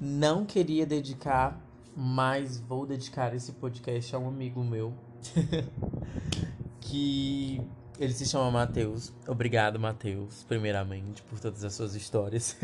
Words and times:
Não 0.00 0.44
queria 0.44 0.84
dedicar, 0.84 1.60
mas 1.96 2.58
vou 2.60 2.86
dedicar 2.86 3.34
esse 3.34 3.52
podcast 3.52 4.14
a 4.14 4.18
um 4.18 4.28
amigo 4.28 4.62
meu. 4.62 4.92
que 6.80 7.60
ele 7.98 8.12
se 8.12 8.26
chama 8.26 8.50
Matheus. 8.50 9.12
Obrigado, 9.26 9.78
Matheus, 9.78 10.44
primeiramente, 10.46 11.22
por 11.22 11.40
todas 11.40 11.64
as 11.64 11.74
suas 11.74 11.94
histórias. 11.94 12.56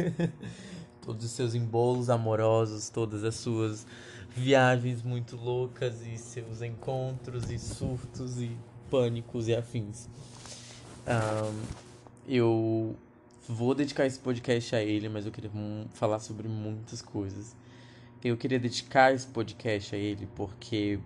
todos 1.05 1.25
os 1.25 1.31
seus 1.33 1.55
embolos 1.55 2.09
amorosos, 2.09 2.89
todas 2.89 3.25
as 3.25 3.35
suas 3.35 3.87
viagens 4.31 5.03
muito 5.03 5.37
loucas 5.37 6.07
e 6.07 6.17
seus 6.17 6.63
encontros 6.63 7.51
e 7.51 7.59
surtos 7.59 8.41
e 8.41 8.57
pânicos 8.91 9.49
e 9.49 9.55
afins. 9.55 10.09
Um, 11.07 11.61
eu 12.29 12.95
vou 13.49 13.75
dedicar 13.75 14.07
esse 14.07 14.19
podcast 14.19 14.75
a 14.75 14.83
ele, 14.83 15.09
mas 15.09 15.27
eu 15.27 15.33
queria 15.33 15.51
falar 15.93 16.19
sobre 16.19 16.49
muitas 16.49 17.03
coisas. 17.03 17.57
Eu 18.23 18.37
queria 18.37 18.59
dedicar 18.59 19.13
esse 19.13 19.27
podcast 19.27 19.95
a 19.95 19.99
ele 19.99 20.29
porque 20.35 21.01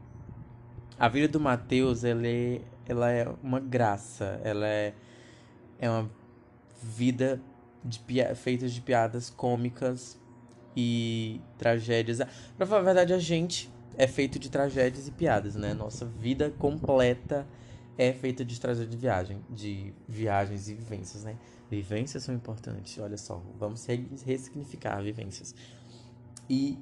a 0.98 1.08
vida 1.08 1.28
do 1.28 1.40
Matheus, 1.40 2.04
ela 2.04 2.26
é, 2.26 2.60
ela 2.86 3.10
é 3.10 3.28
uma 3.42 3.60
graça, 3.60 4.40
ela 4.44 4.66
é, 4.66 4.94
é 5.78 5.88
uma 5.88 6.10
vida 6.82 7.40
de 7.84 8.00
feita 8.34 8.68
de 8.68 8.80
piadas 8.80 9.30
cômicas 9.30 10.18
e 10.76 11.40
tragédias. 11.56 12.20
Pra 12.56 12.66
falar 12.66 12.80
a 12.80 12.84
verdade, 12.84 13.12
a 13.12 13.18
gente 13.18 13.70
é 13.96 14.06
feito 14.06 14.38
de 14.38 14.50
tragédias 14.50 15.08
e 15.08 15.10
piadas, 15.10 15.54
né? 15.54 15.72
Nossa 15.72 16.04
vida 16.04 16.50
completa 16.58 17.46
é 17.96 18.12
feita 18.12 18.44
de 18.44 18.60
tragédia 18.60 18.90
de 18.90 18.96
viagem, 18.96 19.40
de 19.48 19.94
viagens 20.06 20.68
e 20.68 20.74
vivências, 20.74 21.24
né? 21.24 21.36
Vivências 21.70 22.22
são 22.22 22.34
importantes, 22.34 22.98
olha 22.98 23.16
só, 23.16 23.42
vamos 23.58 23.84
ressignificar 24.24 25.02
vivências. 25.02 25.54
E 26.48 26.78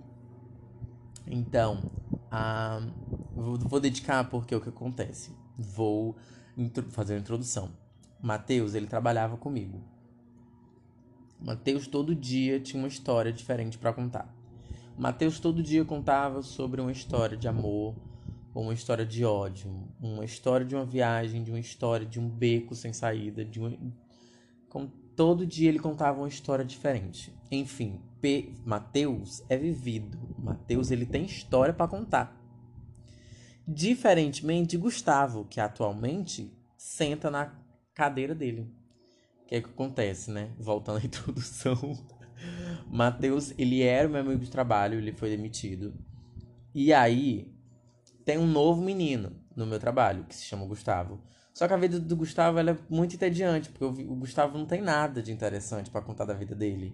então, 1.26 1.90
uh, 2.30 2.92
vou, 3.34 3.58
vou 3.58 3.80
dedicar 3.80 4.24
porque 4.24 4.52
é 4.52 4.56
o 4.56 4.60
que 4.60 4.68
acontece. 4.68 5.30
Vou 5.56 6.16
fazer 6.90 7.14
a 7.14 7.18
introdução. 7.18 7.70
Mateus, 8.20 8.74
ele 8.74 8.86
trabalhava 8.86 9.36
comigo. 9.36 9.82
Mateus 11.40 11.86
todo 11.86 12.14
dia 12.14 12.60
tinha 12.60 12.80
uma 12.82 12.88
história 12.88 13.32
diferente 13.32 13.78
para 13.78 13.92
contar. 13.92 14.34
Mateus 14.96 15.40
todo 15.40 15.62
dia 15.62 15.84
contava 15.84 16.42
sobre 16.42 16.80
uma 16.80 16.92
história 16.92 17.36
de 17.36 17.48
amor, 17.48 17.94
ou 18.54 18.62
uma 18.62 18.72
história 18.72 19.04
de 19.04 19.24
ódio, 19.24 19.88
uma 20.00 20.24
história 20.24 20.64
de 20.64 20.76
uma 20.76 20.84
viagem, 20.84 21.42
de 21.42 21.50
uma 21.50 21.58
história 21.58 22.06
de 22.06 22.20
um 22.20 22.28
beco 22.28 22.74
sem 22.74 22.92
saída, 22.92 23.44
de 23.44 23.60
um, 23.60 23.92
com, 24.74 24.88
todo 25.14 25.46
dia 25.46 25.68
ele 25.68 25.78
contava 25.78 26.18
uma 26.18 26.28
história 26.28 26.64
diferente. 26.64 27.32
Enfim, 27.48 28.02
P, 28.20 28.52
Mateus 28.66 29.44
é 29.48 29.56
vivido. 29.56 30.18
Mateus 30.36 30.90
ele 30.90 31.06
tem 31.06 31.24
história 31.24 31.72
para 31.72 31.86
contar. 31.86 32.36
Diferentemente 33.66 34.70
de 34.70 34.78
Gustavo, 34.78 35.44
que 35.44 35.60
atualmente 35.60 36.52
senta 36.76 37.30
na 37.30 37.54
cadeira 37.94 38.34
dele. 38.34 38.68
O 39.42 39.46
que 39.46 39.54
é 39.54 39.60
que 39.60 39.70
acontece, 39.70 40.32
né? 40.32 40.50
Voltando 40.58 40.98
à 40.98 41.02
introdução. 41.06 41.78
Mateus, 42.90 43.54
ele 43.56 43.80
era 43.80 44.08
meu 44.08 44.22
amigo 44.22 44.40
de 44.40 44.50
trabalho, 44.50 44.98
ele 44.98 45.12
foi 45.12 45.30
demitido. 45.30 45.94
E 46.74 46.92
aí, 46.92 47.54
tem 48.24 48.38
um 48.38 48.46
novo 48.46 48.82
menino 48.82 49.40
no 49.54 49.66
meu 49.66 49.78
trabalho, 49.78 50.24
que 50.24 50.34
se 50.34 50.44
chama 50.44 50.66
Gustavo. 50.66 51.22
Só 51.54 51.68
que 51.68 51.72
a 51.72 51.76
vida 51.76 52.00
do 52.00 52.16
Gustavo 52.16 52.58
é 52.58 52.76
muito 52.90 53.14
entediante, 53.14 53.70
porque 53.70 53.84
o 53.84 54.16
Gustavo 54.16 54.58
não 54.58 54.66
tem 54.66 54.82
nada 54.82 55.22
de 55.22 55.30
interessante 55.30 55.88
para 55.88 56.02
contar 56.02 56.24
da 56.24 56.34
vida 56.34 56.52
dele. 56.52 56.92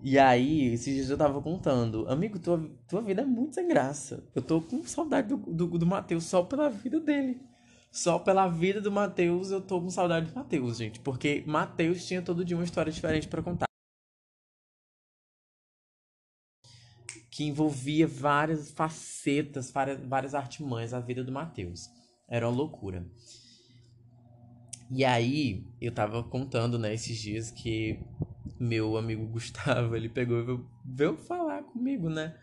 E 0.00 0.16
aí, 0.16 0.72
esses 0.72 0.94
dias 0.94 1.10
eu 1.10 1.18
tava 1.18 1.42
contando, 1.42 2.08
amigo, 2.08 2.38
tua, 2.38 2.70
tua 2.86 3.02
vida 3.02 3.22
é 3.22 3.24
muito 3.24 3.56
sem 3.56 3.66
graça. 3.66 4.22
Eu 4.32 4.42
tô 4.42 4.60
com 4.60 4.84
saudade 4.84 5.28
do, 5.28 5.36
do, 5.38 5.66
do 5.76 5.84
Matheus 5.84 6.24
só 6.24 6.44
pela 6.44 6.68
vida 6.70 7.00
dele. 7.00 7.40
Só 7.90 8.16
pela 8.16 8.46
vida 8.46 8.80
do 8.80 8.92
Matheus 8.92 9.50
eu 9.50 9.60
tô 9.60 9.80
com 9.80 9.90
saudade 9.90 10.30
do 10.30 10.34
Matheus, 10.36 10.76
gente. 10.76 11.00
Porque 11.00 11.42
Matheus 11.44 12.06
tinha 12.06 12.22
todo 12.22 12.44
dia 12.44 12.56
uma 12.56 12.64
história 12.64 12.92
diferente 12.92 13.26
para 13.26 13.42
contar. 13.42 13.66
Que 17.28 17.44
envolvia 17.44 18.06
várias 18.06 18.70
facetas, 18.70 19.72
várias, 19.72 20.00
várias 20.00 20.34
artimanhas 20.34 20.94
a 20.94 21.00
vida 21.00 21.24
do 21.24 21.32
Matheus. 21.32 21.90
Era 22.28 22.48
uma 22.48 22.56
loucura. 22.56 23.04
E 24.90 25.04
aí, 25.04 25.66
eu 25.80 25.92
tava 25.92 26.22
contando, 26.24 26.78
né, 26.78 26.94
esses 26.94 27.18
dias 27.18 27.50
que 27.50 28.00
meu 28.58 28.96
amigo 28.96 29.26
Gustavo, 29.28 29.94
ele 29.94 30.08
pegou 30.08 30.38
e 30.40 30.60
veio, 30.84 31.16
falar 31.16 31.62
comigo, 31.62 32.08
né? 32.08 32.34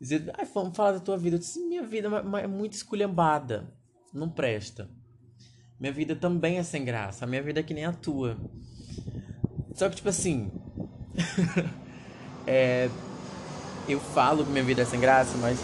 Dizer, 0.00 0.30
ai, 0.36 0.44
vamos 0.52 0.76
falar 0.76 0.92
da 0.92 1.00
tua 1.00 1.16
vida. 1.16 1.36
Eu 1.36 1.40
disse, 1.40 1.60
minha 1.60 1.82
vida 1.82 2.08
é, 2.08 2.44
é 2.44 2.46
muito 2.46 2.74
esculhambada. 2.74 3.72
Não 4.12 4.28
presta. 4.28 4.90
Minha 5.78 5.92
vida 5.92 6.14
também 6.14 6.58
é 6.58 6.62
sem 6.62 6.84
graça. 6.84 7.24
A 7.24 7.28
minha 7.28 7.42
vida 7.42 7.60
é 7.60 7.62
que 7.62 7.74
nem 7.74 7.84
a 7.84 7.92
tua. 7.92 8.36
Só 9.74 9.88
que, 9.88 9.96
tipo 9.96 10.08
assim. 10.08 10.50
é, 12.46 12.90
eu 13.88 14.00
falo 14.00 14.44
que 14.44 14.50
minha 14.50 14.64
vida 14.64 14.82
é 14.82 14.84
sem 14.84 15.00
graça, 15.00 15.36
mas 15.38 15.58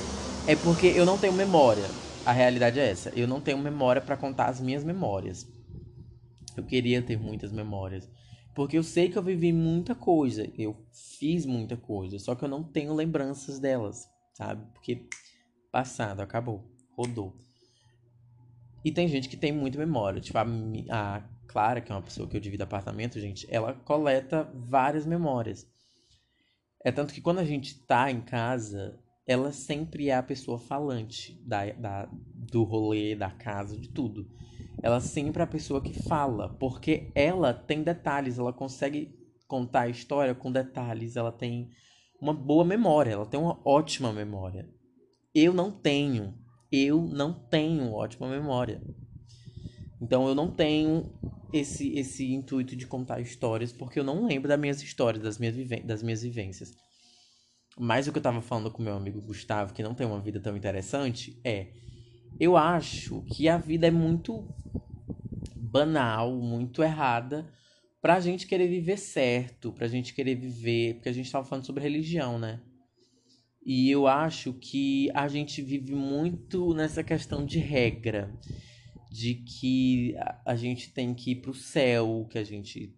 é 0.47 0.57
porque 0.57 0.87
eu 0.87 1.05
não 1.05 1.19
tenho 1.19 1.33
memória. 1.33 1.85
A 2.25 2.33
realidade 2.33 2.79
é 2.79 2.91
essa. 2.91 3.11
Eu 3.11 3.27
não 3.27 3.41
tenho 3.41 3.59
memória 3.59 4.01
para 4.01 4.17
contar 4.17 4.47
as 4.47 4.61
minhas 4.61 4.85
memórias. 4.85 5.47
Eu 6.57 6.65
queria 6.65 7.03
ter 7.03 7.19
muitas 7.19 7.53
memórias. 7.53 8.11
Porque 8.55 8.77
eu 8.77 8.83
sei 8.83 9.09
que 9.09 9.17
eu 9.17 9.23
vivi 9.23 9.53
muita 9.53 9.95
coisa. 9.95 10.51
Eu 10.59 10.77
fiz 11.19 11.47
muita 11.47 11.77
coisa. 11.77 12.19
Só 12.19 12.35
que 12.35 12.45
eu 12.45 12.49
não 12.49 12.63
tenho 12.63 12.95
lembranças 12.95 13.59
delas. 13.59 14.09
Sabe? 14.35 14.65
Porque 14.73 15.07
passado, 15.71 16.21
acabou. 16.21 16.65
Rodou. 16.97 17.35
E 18.85 18.91
tem 18.91 19.09
gente 19.09 19.29
que 19.29 19.37
tem 19.37 19.53
muita 19.53 19.79
memória. 19.79 20.21
Tipo, 20.21 20.39
a, 20.39 20.47
a 20.91 21.23
Clara, 21.47 21.81
que 21.81 21.91
é 21.91 21.95
uma 21.95 22.03
pessoa 22.03 22.29
que 22.29 22.37
eu 22.37 22.41
divido 22.41 22.65
apartamento, 22.65 23.21
gente, 23.21 23.47
ela 23.51 23.75
coleta 23.75 24.51
várias 24.55 25.07
memórias. 25.07 25.67
É 26.85 26.91
tanto 26.91 27.15
que 27.15 27.21
quando 27.21 27.39
a 27.39 27.45
gente 27.45 27.79
tá 27.87 28.11
em 28.11 28.21
casa, 28.21 28.99
ela 29.27 29.53
sempre 29.53 30.09
é 30.09 30.17
a 30.17 30.23
pessoa 30.23 30.59
falante 30.59 31.41
da, 31.47 31.71
da, 31.73 32.09
do 32.13 32.65
rolê, 32.65 33.15
da 33.15 33.31
casa, 33.31 33.79
de 33.79 33.89
tudo 33.89 34.29
ela 34.81 35.01
sempre 35.01 35.41
é 35.41 35.45
a 35.45 35.49
pessoa 35.49 35.81
que 35.81 35.93
fala, 36.03 36.49
porque 36.59 37.11
ela 37.15 37.53
tem 37.53 37.83
detalhes, 37.83 38.39
ela 38.39 38.53
consegue 38.53 39.15
contar 39.47 39.83
a 39.83 39.89
história 39.89 40.35
com 40.35 40.51
detalhes, 40.51 41.17
ela 41.17 41.33
tem 41.33 41.71
uma 42.21 42.33
boa 42.33 42.65
memória, 42.65 43.11
ela 43.13 43.27
tem 43.27 43.39
uma 43.39 43.61
ótima 43.65 44.13
memória. 44.13 44.69
Eu 45.35 45.53
não 45.53 45.71
tenho, 45.71 46.35
eu 46.71 47.03
não 47.03 47.33
tenho 47.33 47.93
ótima 47.93 48.29
memória. 48.29 48.81
Então 50.01 50.27
eu 50.27 50.35
não 50.35 50.51
tenho 50.51 51.13
esse 51.53 51.97
esse 51.99 52.33
intuito 52.33 52.75
de 52.75 52.87
contar 52.87 53.21
histórias, 53.21 53.73
porque 53.73 53.99
eu 53.99 54.05
não 54.05 54.27
lembro 54.27 54.49
das 54.49 54.59
minhas 54.59 54.83
histórias, 54.83 55.23
das 55.23 55.39
minhas, 55.39 55.85
das 55.85 56.03
minhas 56.03 56.23
vivências. 56.23 56.73
Mas 57.79 58.07
o 58.07 58.13
que 58.13 58.19
eu 58.19 58.23
tava 58.23 58.43
falando 58.43 58.71
com 58.71 58.83
meu 58.83 58.95
amigo 58.95 59.21
Gustavo, 59.21 59.73
que 59.73 59.83
não 59.83 59.95
tem 59.95 60.07
uma 60.07 60.21
vida 60.21 60.41
tão 60.41 60.57
interessante, 60.57 61.41
é 61.45 61.73
eu 62.39 62.57
acho 62.57 63.23
que 63.23 63.49
a 63.49 63.59
vida 63.59 63.87
é 63.87 63.91
muito 63.91 64.49
banal, 65.57 66.35
muito 66.37 66.83
errada 66.83 67.51
pra 68.01 68.21
gente 68.21 68.47
querer 68.47 68.69
viver 68.69 68.99
certo, 68.99 69.73
pra 69.73 69.87
gente 69.87 70.13
querer 70.13 70.35
viver, 70.35 70.95
porque 70.95 71.09
a 71.09 71.13
gente 71.13 71.31
tava 71.31 71.47
falando 71.47 71.65
sobre 71.65 71.83
religião, 71.83 72.39
né? 72.39 72.61
E 73.65 73.89
eu 73.89 74.09
acho 74.09 74.53
que 74.55 75.09
a 75.15 75.29
gente 75.29 75.63
vive 75.63 75.95
muito 75.95 76.75
nessa 76.75 77.05
questão 77.05 77.47
de 77.47 77.61
regra, 77.61 78.37
de 79.11 79.37
que 79.37 80.17
a 80.45 80.57
gente 80.57 80.93
tem 80.93 81.15
que 81.15 81.31
ir 81.31 81.37
pro 81.37 81.55
céu, 81.55 82.27
que 82.29 82.39
a 82.39 82.45
gente, 82.45 82.97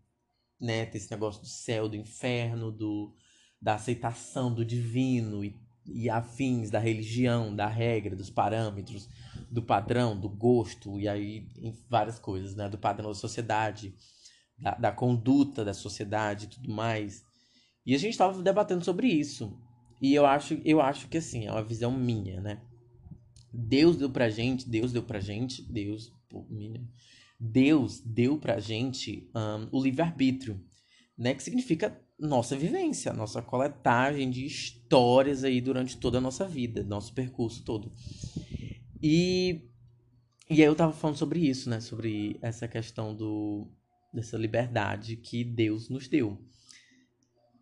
né, 0.58 0.86
tem 0.86 0.98
esse 0.98 1.10
negócio 1.10 1.42
do 1.42 1.48
céu, 1.48 1.88
do 1.88 1.96
inferno, 1.96 2.72
do 2.72 3.14
da 3.60 3.76
aceitação 3.76 4.54
do 4.54 4.62
divino 4.62 5.42
e, 5.42 5.56
e 5.86 6.08
afins 6.08 6.70
da 6.70 6.78
religião, 6.78 7.54
da 7.54 7.66
regra, 7.66 8.16
dos 8.16 8.30
parâmetros 8.30 9.08
do 9.50 9.62
padrão, 9.62 10.18
do 10.18 10.28
gosto, 10.28 10.98
e 10.98 11.06
aí 11.06 11.46
várias 11.88 12.18
coisas, 12.18 12.56
né? 12.56 12.68
Do 12.68 12.78
padrão 12.78 13.08
da 13.08 13.14
sociedade, 13.14 13.94
da, 14.58 14.74
da 14.74 14.92
conduta 14.92 15.64
da 15.64 15.74
sociedade 15.74 16.46
e 16.46 16.48
tudo 16.48 16.72
mais. 16.72 17.24
E 17.86 17.94
a 17.94 17.98
gente 17.98 18.12
estava 18.12 18.42
debatendo 18.42 18.84
sobre 18.84 19.08
isso. 19.08 19.56
E 20.00 20.14
eu 20.14 20.26
acho, 20.26 20.60
eu 20.64 20.80
acho 20.80 21.08
que 21.08 21.18
assim, 21.18 21.46
é 21.46 21.52
uma 21.52 21.62
visão 21.62 21.92
minha, 21.92 22.40
né? 22.40 22.60
Deus 23.52 23.96
deu 23.96 24.10
pra 24.10 24.28
gente, 24.28 24.68
Deus 24.68 24.92
deu 24.92 25.02
pra 25.02 25.20
gente, 25.20 25.62
Deus, 25.62 26.12
pô, 26.28 26.44
minha, 26.50 26.84
Deus 27.38 28.00
deu 28.00 28.38
pra 28.38 28.58
gente 28.58 29.30
um, 29.34 29.68
o 29.70 29.82
livre-arbítrio, 29.82 30.60
né? 31.16 31.34
Que 31.34 31.42
significa 31.42 31.96
nossa 32.18 32.56
vivência, 32.56 33.12
nossa 33.12 33.42
coletagem 33.42 34.30
de 34.30 34.46
histórias 34.46 35.44
aí 35.44 35.60
durante 35.60 35.96
toda 35.96 36.18
a 36.18 36.20
nossa 36.20 36.46
vida, 36.46 36.82
nosso 36.84 37.12
percurso 37.12 37.64
todo. 37.64 37.92
E, 39.02 39.68
e 40.48 40.54
aí 40.54 40.68
eu 40.68 40.74
tava 40.74 40.92
falando 40.92 41.16
sobre 41.16 41.40
isso, 41.40 41.68
né? 41.68 41.80
Sobre 41.80 42.38
essa 42.40 42.66
questão 42.66 43.14
do, 43.14 43.68
dessa 44.12 44.38
liberdade 44.38 45.16
que 45.16 45.44
Deus 45.44 45.88
nos 45.88 46.08
deu. 46.08 46.38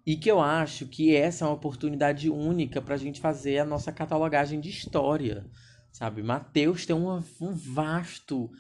E 0.04 0.16
que 0.16 0.31
eu 0.31 0.40
acho 0.40 0.87
que 0.87 1.14
essa 1.14 1.44
é 1.44 1.49
uma 1.49 1.54
oportunidade 1.54 2.28
única 2.28 2.82
para 2.82 2.94
a 2.94 2.99
gente 2.99 3.20
fazer 3.20 3.58
a 3.58 3.64
nossa 3.64 3.93
catalogagem 3.93 4.60
de 4.60 4.69
história, 4.69 5.49
sabe? 5.93 6.22
Mateus 6.22 6.84
tem 6.84 6.94
uma, 6.94 7.25
um 7.40 7.54
vasto, 7.54 8.50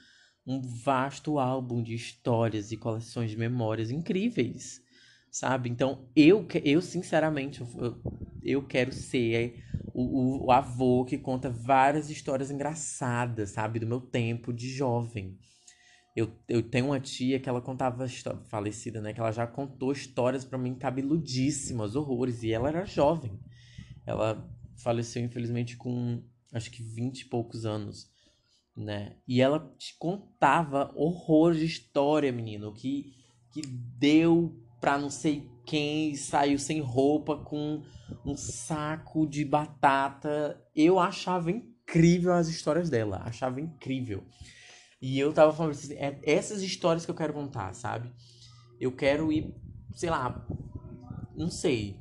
um 0.46 0.60
vasto 0.60 1.38
álbum 1.38 1.82
de 1.82 1.94
histórias 1.94 2.70
e 2.70 2.76
coleções 2.76 3.30
de 3.30 3.36
memórias 3.36 3.90
incríveis, 3.90 4.81
sabe? 5.32 5.70
Então 5.70 6.06
eu, 6.14 6.46
eu 6.62 6.82
sinceramente, 6.82 7.62
eu, 7.62 8.02
eu 8.44 8.66
quero 8.66 8.92
ser 8.92 9.64
o, 9.94 10.46
o, 10.46 10.52
avô 10.52 11.04
que 11.06 11.16
conta 11.16 11.48
várias 11.48 12.10
histórias 12.10 12.50
engraçadas, 12.50 13.50
sabe? 13.50 13.78
Do 13.78 13.86
meu 13.86 14.00
tempo 14.00 14.52
de 14.52 14.68
jovem. 14.68 15.38
Eu, 16.14 16.30
eu 16.46 16.62
tenho 16.62 16.86
uma 16.86 17.00
tia 17.00 17.40
que 17.40 17.48
ela 17.48 17.62
contava, 17.62 18.06
falecida, 18.44 19.00
né? 19.00 19.14
Que 19.14 19.20
ela 19.20 19.32
já 19.32 19.46
contou 19.46 19.92
histórias 19.92 20.44
para 20.44 20.58
mim 20.58 20.74
cabeludíssimas, 20.74 21.96
horrores. 21.96 22.42
E 22.42 22.52
ela 22.52 22.68
era 22.68 22.84
jovem. 22.84 23.40
Ela 24.04 24.46
faleceu, 24.76 25.24
infelizmente, 25.24 25.76
com 25.76 26.22
acho 26.52 26.70
que 26.70 26.82
20 26.82 27.20
e 27.20 27.28
poucos 27.30 27.64
anos, 27.64 28.10
né? 28.76 29.16
E 29.26 29.40
ela 29.40 29.74
te 29.78 29.96
contava 29.98 30.92
horrores 30.94 31.60
de 31.60 31.66
história, 31.66 32.30
menino. 32.30 32.74
Que, 32.74 33.14
que 33.50 33.62
deu 33.66 34.62
pra 34.82 34.98
não 34.98 35.08
sei 35.08 35.48
quem 35.64 36.16
saiu 36.16 36.58
sem 36.58 36.80
roupa 36.80 37.36
com 37.36 37.84
um 38.26 38.36
saco 38.36 39.24
de 39.28 39.44
batata. 39.44 40.60
Eu 40.74 40.98
achava 40.98 41.52
incrível 41.52 42.32
as 42.32 42.48
histórias 42.48 42.90
dela. 42.90 43.22
Achava 43.24 43.60
incrível. 43.60 44.24
E 45.00 45.20
eu 45.20 45.32
tava 45.32 45.52
falando 45.52 45.70
assim, 45.70 45.94
é 45.94 46.18
essas 46.24 46.62
histórias 46.62 47.04
que 47.04 47.12
eu 47.12 47.14
quero 47.14 47.32
contar, 47.32 47.72
sabe? 47.74 48.12
Eu 48.80 48.90
quero 48.90 49.32
ir, 49.32 49.54
sei 49.94 50.10
lá, 50.10 50.44
não 51.36 51.48
sei. 51.48 51.96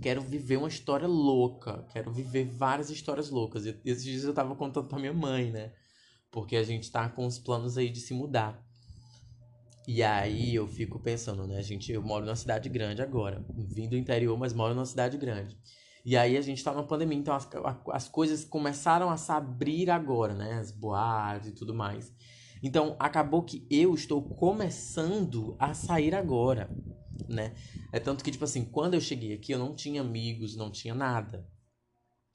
Quero 0.00 0.22
viver 0.22 0.58
uma 0.58 0.68
história 0.68 1.08
louca. 1.08 1.84
Quero 1.92 2.12
viver 2.12 2.44
várias 2.44 2.88
histórias 2.88 3.30
loucas. 3.30 3.66
E 3.66 3.76
esses 3.84 4.04
dias 4.04 4.22
eu 4.22 4.32
tava 4.32 4.54
contando 4.54 4.86
pra 4.86 4.98
minha 5.00 5.12
mãe, 5.12 5.50
né? 5.50 5.72
Porque 6.30 6.54
a 6.54 6.62
gente 6.62 6.88
tá 6.88 7.08
com 7.08 7.26
os 7.26 7.40
planos 7.40 7.76
aí 7.76 7.90
de 7.90 7.98
se 7.98 8.14
mudar. 8.14 8.64
E 9.92 10.04
aí 10.04 10.54
eu 10.54 10.68
fico 10.68 11.00
pensando, 11.00 11.48
né, 11.48 11.60
gente? 11.64 11.90
Eu 11.90 12.00
moro 12.00 12.24
numa 12.24 12.36
cidade 12.36 12.68
grande 12.68 13.02
agora. 13.02 13.44
Vim 13.56 13.88
do 13.88 13.96
interior, 13.96 14.38
mas 14.38 14.52
moro 14.52 14.72
numa 14.72 14.86
cidade 14.86 15.18
grande. 15.18 15.58
E 16.04 16.16
aí 16.16 16.36
a 16.36 16.40
gente 16.40 16.62
tá 16.62 16.70
numa 16.70 16.86
pandemia, 16.86 17.18
então 17.18 17.34
as, 17.34 17.48
as 17.90 18.08
coisas 18.08 18.44
começaram 18.44 19.10
a 19.10 19.16
se 19.16 19.32
abrir 19.32 19.90
agora, 19.90 20.32
né? 20.32 20.60
As 20.60 20.70
boates 20.70 21.48
e 21.48 21.52
tudo 21.56 21.74
mais. 21.74 22.14
Então 22.62 22.94
acabou 23.00 23.42
que 23.42 23.66
eu 23.68 23.92
estou 23.92 24.22
começando 24.22 25.56
a 25.58 25.74
sair 25.74 26.14
agora, 26.14 26.70
né? 27.28 27.52
É 27.92 27.98
tanto 27.98 28.22
que, 28.22 28.30
tipo 28.30 28.44
assim, 28.44 28.64
quando 28.64 28.94
eu 28.94 29.00
cheguei 29.00 29.32
aqui 29.32 29.50
eu 29.50 29.58
não 29.58 29.74
tinha 29.74 30.02
amigos, 30.02 30.54
não 30.54 30.70
tinha 30.70 30.94
nada, 30.94 31.44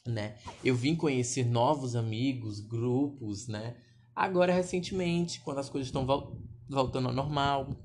né? 0.05 0.35
Eu 0.61 0.75
vim 0.75 0.93
conhecer 0.93 1.45
novos 1.45 1.95
amigos, 1.95 2.59
grupos, 2.59 3.47
né? 3.47 3.77
Agora 4.13 4.51
recentemente, 4.51 5.39
quando 5.39 5.59
as 5.59 5.69
coisas 5.69 5.87
estão 5.87 6.05
voltando 6.69 7.07
ao 7.07 7.13
normal, 7.13 7.75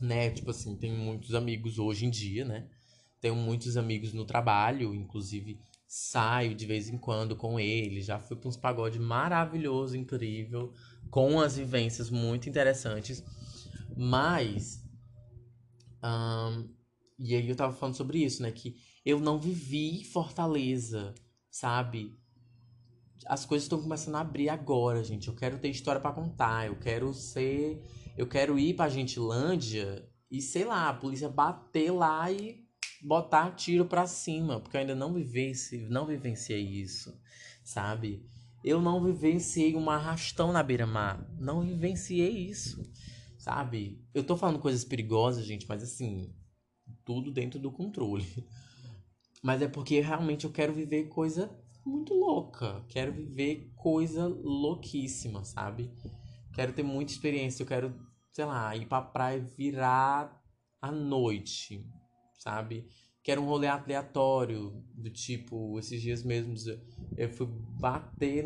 né? 0.00 0.30
Tipo 0.30 0.50
assim, 0.50 0.76
tem 0.76 0.92
muitos 0.92 1.34
amigos 1.34 1.78
hoje 1.78 2.06
em 2.06 2.10
dia, 2.10 2.44
né? 2.44 2.68
Tenho 3.20 3.36
muitos 3.36 3.76
amigos 3.76 4.12
no 4.12 4.24
trabalho, 4.24 4.94
inclusive 4.94 5.58
saio 5.86 6.54
de 6.54 6.66
vez 6.66 6.88
em 6.88 6.98
quando 6.98 7.36
com 7.36 7.58
eles. 7.58 8.06
Já 8.06 8.18
fui 8.18 8.36
para 8.36 8.48
uns 8.48 8.56
pagodes 8.56 9.00
maravilhoso, 9.00 9.96
incrível, 9.96 10.72
com 11.10 11.40
as 11.40 11.56
vivências 11.56 12.10
muito 12.10 12.48
interessantes. 12.48 13.24
Mas. 13.96 14.82
Um, 16.02 16.68
e 17.18 17.34
aí 17.34 17.48
eu 17.48 17.56
tava 17.56 17.72
falando 17.72 17.94
sobre 17.94 18.18
isso, 18.18 18.42
né? 18.42 18.50
Que 18.50 18.76
eu 19.04 19.20
não 19.20 19.38
vivi 19.38 20.04
Fortaleza, 20.04 21.14
sabe? 21.50 22.18
As 23.26 23.44
coisas 23.44 23.64
estão 23.64 23.80
começando 23.80 24.16
a 24.16 24.20
abrir 24.20 24.48
agora, 24.48 25.02
gente. 25.02 25.28
Eu 25.28 25.34
quero 25.34 25.58
ter 25.58 25.68
história 25.68 26.00
para 26.00 26.14
contar. 26.14 26.66
Eu 26.66 26.76
quero 26.76 27.12
ser. 27.14 27.82
Eu 28.16 28.26
quero 28.26 28.58
ir 28.58 28.74
pra 28.74 28.88
Gentilândia 28.88 30.08
e, 30.30 30.40
sei 30.40 30.64
lá, 30.64 30.88
a 30.88 30.94
polícia 30.94 31.28
bater 31.28 31.90
lá 31.90 32.30
e 32.30 32.64
botar 33.04 33.52
tiro 33.52 33.84
para 33.84 34.06
cima, 34.06 34.60
porque 34.60 34.76
eu 34.76 34.80
ainda 34.80 34.94
não 34.94 35.12
vivenciei, 35.12 35.86
não 35.88 36.06
vivenciei 36.06 36.62
isso, 36.62 37.14
sabe? 37.62 38.26
Eu 38.64 38.80
não 38.80 39.04
vivenciei 39.04 39.76
um 39.76 39.90
arrastão 39.90 40.52
na 40.52 40.62
beira-mar, 40.62 41.28
não 41.38 41.60
vivenciei 41.60 42.48
isso, 42.48 42.82
sabe? 43.38 44.02
Eu 44.14 44.24
tô 44.24 44.36
falando 44.36 44.58
coisas 44.58 44.84
perigosas, 44.84 45.44
gente, 45.44 45.68
mas 45.68 45.82
assim, 45.82 46.34
tudo 47.04 47.30
dentro 47.30 47.60
do 47.60 47.70
controle. 47.70 48.26
Mas 49.42 49.60
é 49.60 49.68
porque 49.68 50.00
realmente 50.00 50.46
eu 50.46 50.50
quero 50.50 50.72
viver 50.72 51.08
coisa 51.08 51.54
muito 51.86 52.14
louca, 52.14 52.84
quero 52.88 53.12
viver 53.12 53.72
coisa 53.76 54.26
louquíssima, 54.26 55.44
sabe? 55.44 55.92
Quero 56.54 56.72
ter 56.72 56.82
muita 56.82 57.12
experiência, 57.12 57.62
eu 57.62 57.66
quero, 57.66 57.94
sei 58.32 58.44
lá, 58.44 58.74
ir 58.76 58.86
pra 58.86 59.02
praia 59.02 59.40
virar 59.40 60.42
à 60.80 60.90
noite, 60.90 61.84
sabe? 62.38 62.88
Que 63.22 63.32
era 63.32 63.40
um 63.40 63.46
rolê 63.46 63.66
aleatório, 63.66 64.84
do 64.94 65.10
tipo, 65.10 65.78
esses 65.78 66.00
dias 66.00 66.22
mesmos 66.22 66.66
eu 67.16 67.28
fui 67.28 67.46
bater, 67.80 68.44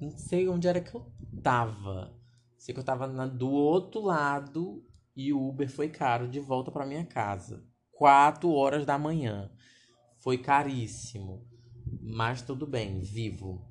não 0.00 0.10
sei 0.10 0.48
onde 0.48 0.68
era 0.68 0.80
que 0.80 0.94
eu 0.94 1.06
tava. 1.42 2.12
Sei 2.58 2.72
que 2.72 2.80
eu 2.80 2.84
tava 2.84 3.06
na, 3.06 3.26
do 3.26 3.50
outro 3.50 4.00
lado 4.00 4.84
e 5.16 5.32
o 5.32 5.48
Uber 5.48 5.68
foi 5.68 5.88
caro 5.88 6.28
de 6.28 6.40
volta 6.40 6.70
para 6.70 6.86
minha 6.86 7.04
casa. 7.04 7.64
Quatro 7.90 8.50
horas 8.52 8.86
da 8.86 8.98
manhã. 8.98 9.50
Foi 10.18 10.38
caríssimo. 10.38 11.51
Mas 12.02 12.42
tudo 12.42 12.66
bem, 12.66 13.00
vivo. 13.00 13.64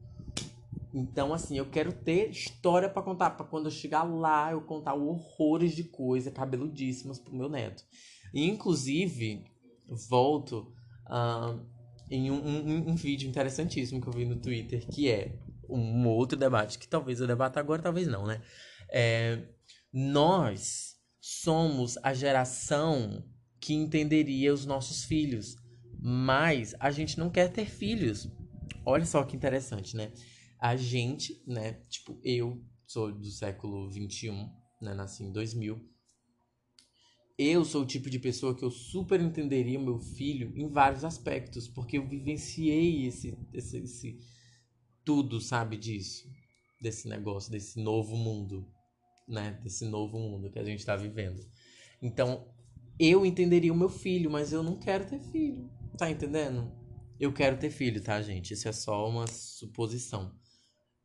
Então, 0.94 1.34
assim, 1.34 1.58
eu 1.58 1.66
quero 1.66 1.92
ter 1.92 2.30
história 2.30 2.90
para 2.90 3.02
contar. 3.02 3.32
para 3.32 3.46
quando 3.46 3.66
eu 3.66 3.72
chegar 3.72 4.04
lá, 4.04 4.52
eu 4.52 4.62
contar 4.62 4.94
horrores 4.94 5.76
de 5.76 5.84
coisa 5.84 6.32
cabeludíssimas 6.32 7.20
pro 7.20 7.36
meu 7.36 7.50
neto. 7.50 7.84
Inclusive, 8.34 9.44
volto 10.10 10.74
uh, 11.08 11.60
em 12.10 12.32
um, 12.32 12.36
um, 12.36 12.90
um, 12.92 12.96
vídeo 12.96 13.28
interessantíssimo 13.28 14.02
que 14.02 14.08
eu 14.08 14.14
vi 14.14 14.26
no 14.26 14.38
Twitter, 14.38 14.88
que 14.88 15.10
é 15.10 15.38
um 15.70 16.08
outro 16.08 16.38
debate, 16.38 16.80
que 16.80 16.88
talvez 16.88 17.20
eu 17.20 17.28
debata 17.28 17.60
agora, 17.60 17.82
talvez 17.82 18.08
não, 18.08 18.26
né? 18.26 18.42
É, 18.90 19.42
nós 19.92 20.96
somos 21.20 21.98
a 22.04 22.14
geração 22.14 23.24
que 23.60 23.74
entenderia 23.74 24.54
os 24.54 24.66
nossos 24.66 25.04
filhos, 25.04 25.56
mas 26.02 26.74
a 26.80 26.90
gente 26.92 27.18
não 27.18 27.30
quer 27.30 27.52
ter 27.52 27.66
filhos. 27.66 28.28
Olha 28.86 29.06
só 29.06 29.24
que 29.24 29.36
interessante, 29.36 29.96
né? 29.96 30.12
A 30.60 30.76
gente, 30.76 31.44
né? 31.46 31.74
Tipo, 31.90 32.20
eu 32.24 32.64
sou 32.86 33.12
do 33.12 33.30
século 33.30 33.90
21, 33.90 34.50
né? 34.82 34.94
Nasci 34.94 35.24
em 35.24 35.32
2000 35.32 35.92
eu 37.44 37.66
sou 37.66 37.82
o 37.82 37.86
tipo 37.86 38.08
de 38.08 38.20
pessoa 38.20 38.56
que 38.56 38.64
eu 38.64 38.70
super 38.70 39.20
entenderia 39.20 39.80
o 39.80 39.84
meu 39.84 39.98
filho 39.98 40.54
em 40.56 40.70
vários 40.70 41.04
aspectos, 41.04 41.68
porque 41.68 41.98
eu 41.98 42.08
vivenciei 42.08 43.08
esse, 43.08 43.36
esse, 43.52 43.78
esse 43.78 44.20
tudo, 45.04 45.42
sabe, 45.42 45.76
disso, 45.76 46.30
desse 46.80 47.08
negócio, 47.08 47.52
desse 47.52 47.82
novo 47.82 48.16
mundo, 48.16 48.68
né, 49.28 49.60
desse 49.64 49.86
novo 49.86 50.20
mundo 50.20 50.52
que 50.52 50.60
a 50.60 50.64
gente 50.64 50.80
está 50.80 50.96
vivendo. 50.96 51.44
Então, 52.00 52.48
eu 53.00 53.26
entenderia 53.26 53.74
o 53.74 53.78
meu 53.78 53.90
filho, 53.90 54.30
mas 54.30 54.54
eu 54.54 54.62
não 54.62 54.78
quero 54.78 55.08
ter 55.08 55.20
filho, 55.20 55.68
tá 55.98 56.10
entendendo? 56.10 56.72
Eu 57.20 57.32
quero 57.32 57.58
ter 57.58 57.70
filho, 57.70 58.02
tá, 58.02 58.22
gente? 58.22 58.54
Isso 58.54 58.68
é 58.68 58.72
só 58.72 59.08
uma 59.08 59.28
suposição. 59.28 60.34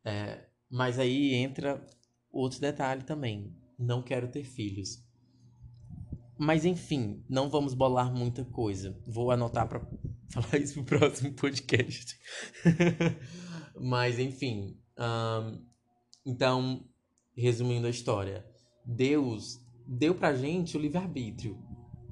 É, 0.05 0.47
mas 0.69 0.97
aí 0.97 1.33
entra 1.33 1.85
outro 2.31 2.59
detalhe 2.59 3.03
também. 3.03 3.55
Não 3.77 4.01
quero 4.01 4.27
ter 4.27 4.43
filhos. 4.43 5.03
Mas 6.39 6.65
enfim, 6.65 7.23
não 7.29 7.49
vamos 7.49 7.73
bolar 7.73 8.13
muita 8.13 8.45
coisa. 8.45 8.99
Vou 9.05 9.31
anotar 9.31 9.67
para 9.67 9.79
falar 10.31 10.61
isso 10.61 10.83
pro 10.83 10.99
próximo 10.99 11.33
podcast. 11.33 12.17
Mas 13.79 14.17
enfim, 14.17 14.75
então, 16.25 16.83
resumindo 17.35 17.87
a 17.87 17.91
história, 17.91 18.45
Deus 18.85 19.59
deu 19.87 20.15
pra 20.15 20.35
gente 20.35 20.75
o 20.75 20.79
livre-arbítrio. 20.79 21.57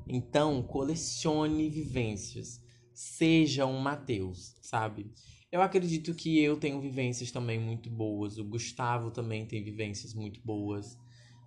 Então, 0.08 0.62
colecione 0.62 1.70
vivências. 1.70 2.63
Seja 2.96 3.66
um 3.66 3.78
Mateus, 3.78 4.56
sabe? 4.62 5.12
Eu 5.52 5.62
acredito 5.62 6.16
que 6.16 6.42
eu 6.42 6.58
tenho 6.58 6.82
vivências 6.82 7.30
também 7.30 7.60
muito 7.60 7.90
boas. 7.90 8.38
O 8.38 8.44
Gustavo 8.44 9.12
também 9.12 9.46
tem 9.46 9.64
vivências 9.64 10.14
muito 10.14 10.42
boas. 10.42 10.98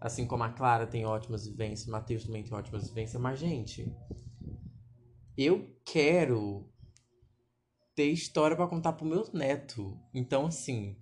Assim 0.01 0.27
como 0.27 0.45
a 0.45 0.51
Clara 0.51 0.87
tem 0.87 1.05
ótimas 1.05 1.47
vivências, 1.47 1.89
o 1.89 1.91
Matheus 1.91 2.25
também 2.25 2.45
tem 2.45 2.57
ótimas 2.57 2.89
vivências, 2.89 3.21
mas, 3.21 3.41
gente, 3.41 3.91
eu 5.37 5.75
quero 5.85 6.71
ter 7.97 8.11
história 8.13 8.57
para 8.57 8.69
contar 8.69 8.93
pro 8.93 9.07
meu 9.07 9.29
neto. 9.33 9.99
Então, 10.15 10.47
assim, 10.47 10.97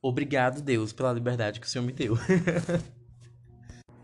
obrigado, 0.00 0.62
Deus, 0.62 0.92
pela 0.92 1.12
liberdade 1.12 1.60
que 1.60 1.66
o 1.66 1.68
Senhor 1.68 1.84
me 1.84 1.92
deu. 1.92 2.14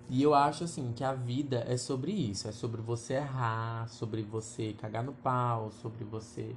E 0.09 0.23
eu 0.23 0.35
acho 0.35 0.65
assim 0.65 0.93
que 0.93 1.03
a 1.03 1.13
vida 1.13 1.65
é 1.67 1.77
sobre 1.77 2.13
isso, 2.13 2.47
é 2.47 2.53
sobre 2.53 2.81
você 2.81 3.15
errar, 3.15 3.89
sobre 3.89 4.23
você 4.23 4.73
cagar 4.75 5.03
no 5.03 5.13
pau, 5.13 5.73
sobre 5.73 6.05
você 6.05 6.55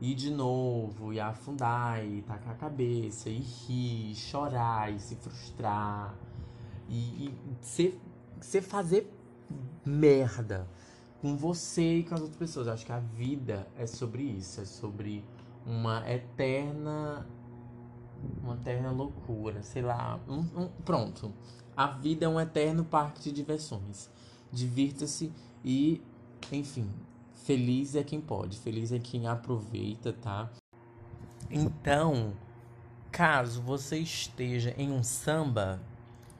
ir 0.00 0.14
de 0.14 0.30
novo 0.30 1.12
e 1.12 1.18
afundar 1.18 2.04
e 2.04 2.22
tacar 2.22 2.52
a 2.52 2.56
cabeça 2.56 3.28
e 3.28 3.38
rir, 3.38 4.14
chorar 4.14 4.92
e 4.92 5.00
se 5.00 5.16
frustrar 5.16 6.14
e, 6.88 7.34
e 7.60 8.60
fazer 8.60 9.12
merda 9.84 10.68
com 11.20 11.36
você 11.36 11.98
e 11.98 12.04
com 12.04 12.14
as 12.14 12.20
outras 12.20 12.38
pessoas. 12.38 12.66
Eu 12.68 12.72
acho 12.74 12.86
que 12.86 12.92
a 12.92 13.00
vida 13.00 13.66
é 13.76 13.86
sobre 13.86 14.22
isso, 14.22 14.60
é 14.60 14.64
sobre 14.64 15.24
uma 15.64 16.08
eterna 16.08 17.26
uma 18.42 18.54
eterna 18.54 18.90
loucura, 18.90 19.62
sei 19.62 19.82
lá, 19.82 20.18
um, 20.28 20.38
um, 20.38 20.68
pronto. 20.84 21.32
A 21.76 21.86
vida 21.86 22.24
é 22.24 22.28
um 22.28 22.40
eterno 22.40 22.84
parque 22.84 23.22
de 23.22 23.32
diversões. 23.32 24.08
Divirta-se 24.50 25.30
e, 25.64 26.00
enfim, 26.50 26.90
feliz 27.44 27.94
é 27.94 28.02
quem 28.02 28.20
pode, 28.20 28.58
feliz 28.58 28.92
é 28.92 28.98
quem 28.98 29.26
aproveita, 29.26 30.12
tá? 30.12 30.50
Então, 31.50 32.32
caso 33.12 33.60
você 33.60 33.98
esteja 33.98 34.74
em 34.78 34.90
um 34.90 35.02
samba, 35.02 35.80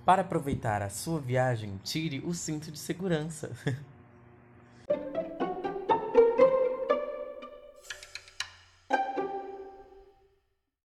para 0.06 0.22
aproveitar 0.22 0.82
a 0.82 0.88
sua 0.88 1.20
viagem, 1.20 1.80
tire 1.82 2.20
o 2.24 2.32
cinto 2.32 2.70
de 2.70 2.78
segurança. 2.78 3.50